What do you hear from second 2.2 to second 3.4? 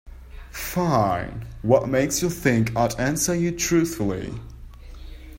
you think I'd answer